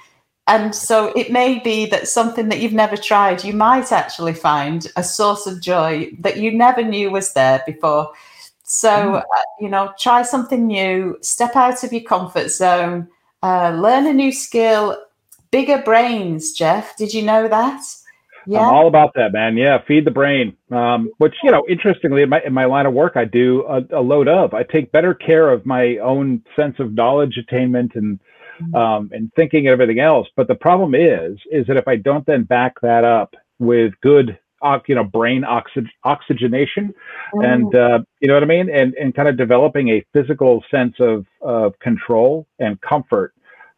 [0.47, 4.87] And so it may be that something that you've never tried, you might actually find
[4.97, 8.13] a source of joy that you never knew was there before.
[8.65, 9.17] So, mm.
[9.21, 13.09] uh, you know, try something new, step out of your comfort zone,
[13.43, 15.03] uh, learn a new skill,
[15.51, 16.95] bigger brains, Jeff.
[16.97, 17.83] Did you know that?
[18.47, 18.61] Yeah.
[18.61, 19.57] I'm all about that, man.
[19.57, 20.57] Yeah, feed the brain.
[20.71, 23.99] Um, which you know, interestingly, in my in my line of work, I do a,
[23.99, 24.55] a, load of.
[24.55, 28.21] I take better care of my own sense of knowledge attainment and
[28.61, 28.75] mm-hmm.
[28.75, 30.29] um, and thinking and everything else.
[30.37, 34.39] But the problem is, is that if I don't then back that up with good,
[34.87, 36.95] you know, brain oxy- oxygenation,
[37.35, 40.95] and uh, you know what I mean, and and kind of developing a physical sense
[41.01, 43.33] of of control and comfort.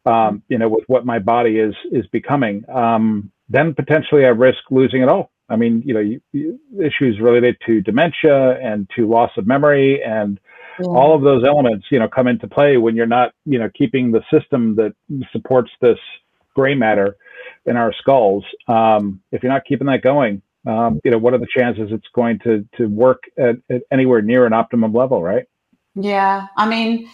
[0.05, 2.65] Um, you know, with what my body is is becoming.
[2.73, 5.31] Um, then potentially I risk losing it all.
[5.49, 10.03] I mean, you know, you, you, issues related to dementia and to loss of memory
[10.03, 10.41] and
[10.81, 10.87] yeah.
[10.87, 14.11] all of those elements, you know, come into play when you're not, you know, keeping
[14.11, 14.95] the system that
[15.31, 15.99] supports this
[16.55, 17.17] gray matter
[17.65, 18.45] in our skulls.
[18.67, 22.09] Um, if you're not keeping that going, um, you know, what are the chances it's
[22.13, 25.45] going to to work at, at anywhere near an optimum level, right?
[25.95, 27.09] Yeah, I mean,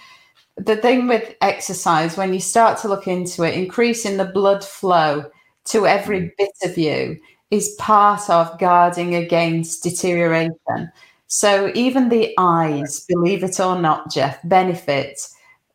[0.56, 5.30] the thing with exercise, when you start to look into it, increasing the blood flow
[5.66, 6.30] to every mm.
[6.38, 7.18] bit of you
[7.50, 10.90] is part of guarding against deterioration.
[11.26, 15.20] So even the eyes, believe it or not, Jeff, benefit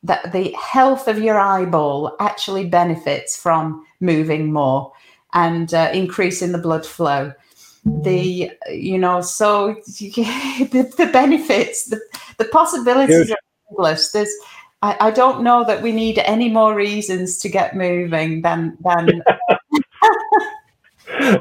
[0.04, 4.92] that the health of your eyeball actually benefits from moving more
[5.34, 7.34] and uh, increasing the blood flow.
[7.86, 12.02] The you know so the, the benefits, the,
[12.38, 13.38] the possibilities are
[13.72, 14.12] endless.
[14.12, 14.34] There's
[14.82, 19.24] I, I don't know that we need any more reasons to get moving than than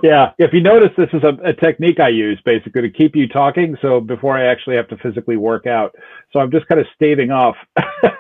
[0.02, 0.32] yeah.
[0.38, 3.76] If you notice, this is a, a, technique I use basically to keep you talking.
[3.82, 5.94] So before I actually have to physically work out,
[6.32, 7.56] so I'm just kind of staving off.
[7.76, 8.14] you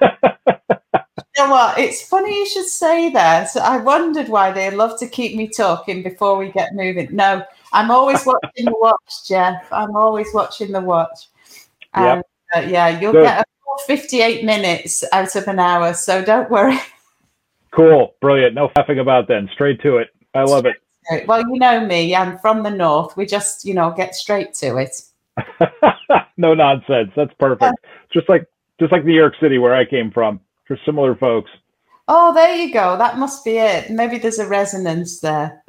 [1.38, 1.78] know what?
[1.78, 3.56] It's funny you should say that.
[3.56, 7.14] I wondered why they love to keep me talking before we get moving.
[7.14, 9.66] No, I'm always watching the watch, Jeff.
[9.72, 11.28] I'm always watching the watch.
[11.94, 12.22] And
[12.54, 12.64] yep.
[12.64, 13.44] uh, yeah, you'll get a
[13.86, 15.94] 58 minutes out of an hour.
[15.94, 16.78] So don't worry.
[17.72, 18.14] Cool.
[18.20, 18.54] Brilliant.
[18.54, 19.50] No faffing about then.
[19.52, 20.08] Straight to it.
[20.34, 20.76] I love it.
[21.26, 22.14] Well, you know me.
[22.14, 23.16] I'm from the north.
[23.16, 25.02] We just, you know, get straight to it.
[26.36, 27.12] no nonsense.
[27.16, 27.74] That's perfect.
[28.12, 28.46] Just like
[28.78, 31.50] just like New York City, where I came from, for similar folks.
[32.08, 32.96] Oh, there you go.
[32.96, 33.90] That must be it.
[33.90, 35.62] Maybe there's a resonance there.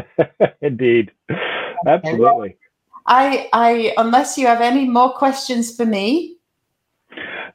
[0.60, 1.12] Indeed.
[1.30, 1.40] Okay.
[1.86, 2.56] Absolutely.
[3.06, 6.35] I, I, unless you have any more questions for me.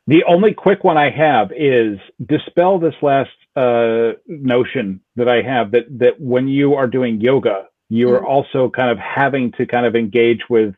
[0.08, 5.72] The only quick one I have is dispel this last uh, notion that I have
[5.72, 8.26] that that when you are doing yoga, you are mm-hmm.
[8.26, 10.74] also kind of having to kind of engage with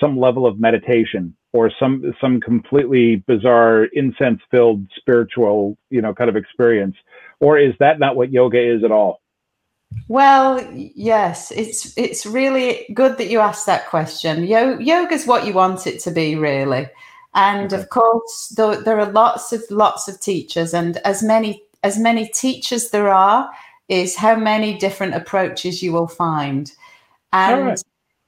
[0.00, 6.28] some level of meditation or some some completely bizarre incense filled spiritual you know kind
[6.28, 6.96] of experience.
[7.40, 9.20] Or is that not what yoga is at all?
[10.08, 14.44] Well yes it's it's really good that you asked that question.
[14.44, 16.88] Yo- yoga is what you want it to be really
[17.34, 17.82] and okay.
[17.82, 22.28] of course there, there are lots of lots of teachers and as many as many
[22.28, 23.50] teachers there are
[23.88, 26.72] is how many different approaches you will find
[27.32, 27.82] and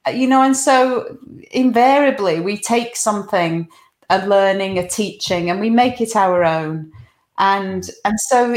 [0.06, 0.14] right.
[0.14, 1.18] you know and so
[1.52, 3.68] invariably we take something
[4.10, 6.92] a learning a teaching and we make it our own
[7.38, 8.56] and and so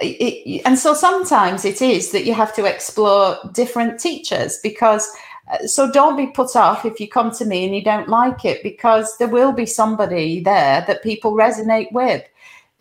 [0.00, 5.27] it, and so sometimes it is that you have to explore different teachers because uh,
[5.66, 8.62] so don't be put off if you come to me and you don't like it
[8.62, 12.24] because there will be somebody there that people resonate with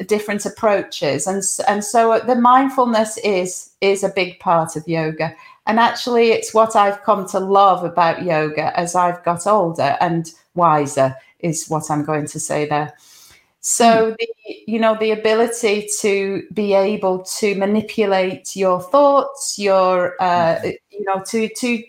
[0.06, 5.80] different approaches and and so the mindfulness is is a big part of yoga and
[5.80, 11.16] actually it's what I've come to love about yoga as I've got older and wiser
[11.40, 12.94] is what I'm going to say there
[13.60, 14.16] so hmm.
[14.20, 14.28] the
[14.68, 20.70] you know the ability to be able to manipulate your thoughts your uh hmm.
[20.92, 21.84] you know to to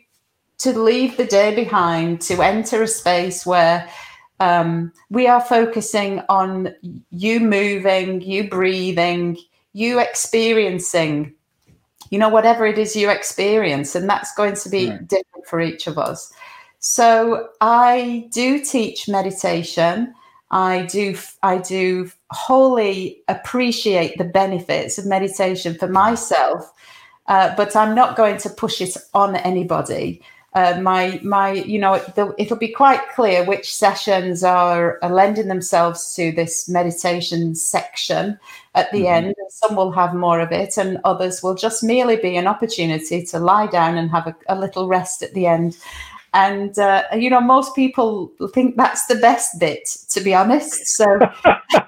[0.59, 3.89] to leave the day behind to enter a space where
[4.41, 6.75] um, we are focusing on
[7.11, 9.39] you moving, you breathing,
[9.73, 11.35] you experiencing,
[12.11, 13.95] you know, whatever it is you experience.
[13.95, 15.07] And that's going to be right.
[15.07, 16.33] different for each of us.
[16.81, 20.15] So I do teach meditation.
[20.51, 26.73] I do I do wholly appreciate the benefits of meditation for myself,
[27.27, 30.23] uh, but I'm not going to push it on anybody
[30.59, 35.47] uh, my my you know the, it'll be quite clear which sessions are, are, lending
[35.47, 38.37] themselves to this meditation section
[38.75, 39.27] at the mm-hmm.
[39.27, 39.35] end.
[39.51, 43.39] Some will have more of it and others will just merely be an opportunity to
[43.39, 45.79] lie down and have a, a little rest at the end.
[46.35, 50.89] And uh, you know most people think that's the best bit to be honest.
[50.89, 51.07] So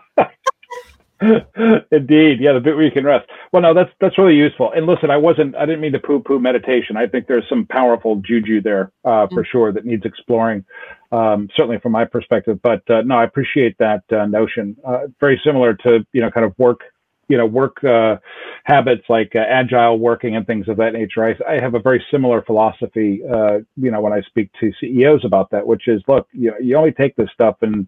[1.93, 3.29] Indeed, yeah, the bit where you can rest.
[3.53, 4.73] Well, no, that's that's really useful.
[4.75, 6.97] And listen, I wasn't, I didn't mean to poo-poo meditation.
[6.97, 9.51] I think there's some powerful juju there uh, for mm-hmm.
[9.51, 10.65] sure that needs exploring,
[11.13, 12.61] um, certainly from my perspective.
[12.63, 14.77] But uh, no, I appreciate that uh, notion.
[14.87, 16.81] Uh, very similar to you know, kind of work,
[17.29, 18.17] you know, work uh,
[18.65, 21.23] habits like uh, agile working and things of that nature.
[21.23, 23.21] I, I have a very similar philosophy.
[23.23, 26.77] you know, when I speak to CEOs about that, which is, look, you know, you
[26.77, 27.87] only take this stuff and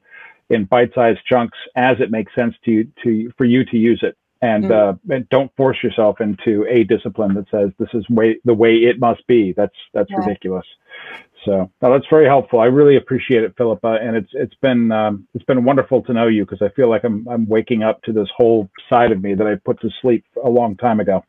[0.51, 4.17] in bite-sized chunks as it makes sense to you to for you to use it.
[4.41, 4.73] And, mm.
[4.73, 8.75] uh, and don't force yourself into a discipline that says this is way the way
[8.75, 9.53] it must be.
[9.53, 10.19] That's that's yeah.
[10.19, 10.67] ridiculous.
[11.45, 12.61] So no, that's very helpful.
[12.61, 13.99] I really appreciate it philippa.
[14.03, 17.05] And it's it's been um, it's been wonderful to know you because i feel like
[17.05, 20.25] i'm i'm waking up to this whole side of me that i put to sleep
[20.45, 21.25] a long time ago.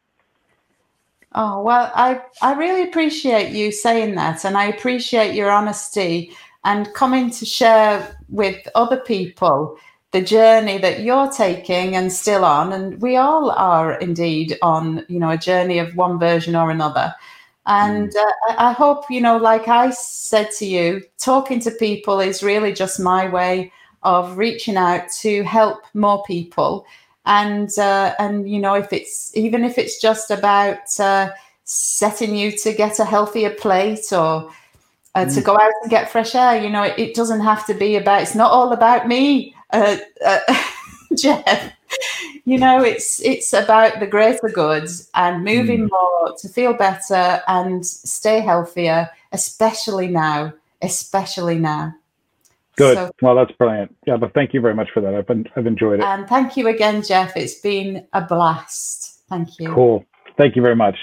[1.36, 4.46] Oh, well, I, I really appreciate you saying that.
[4.46, 6.32] And I appreciate your honesty
[6.64, 9.78] and coming to share with other people
[10.12, 12.72] the journey that you're taking and still on.
[12.72, 17.14] And we all are indeed on you know a journey of one version or another.
[17.66, 18.16] And mm.
[18.50, 22.74] uh, i hope you know like i said to you talking to people is really
[22.74, 23.72] just my way
[24.04, 26.86] of reaching out to help more people.
[27.26, 31.32] And uh, and you know if it's even if it's just about uh,
[31.64, 34.52] setting you to get a healthier plate or
[35.16, 35.34] uh, mm.
[35.34, 36.62] to go out and get fresh air.
[36.62, 38.22] You know, it, it, doesn't have to be about.
[38.22, 40.40] It's not all about me, uh, uh,
[41.18, 41.74] Jeff.
[42.46, 45.92] You know, it's it's about the greater goods and moving mm.
[45.92, 50.54] more to feel better and stay healthier, especially now.
[50.82, 51.96] Especially now.
[52.76, 52.96] Good.
[52.96, 53.96] So, well, that's brilliant.
[54.06, 55.14] Yeah, but thank you very much for that.
[55.14, 56.06] I've been I've enjoyed it.
[56.06, 57.38] And thank you again, Jeff.
[57.38, 59.22] It's been a blast.
[59.30, 59.74] Thank you.
[59.74, 60.06] Cool.
[60.38, 60.98] Thank you very much.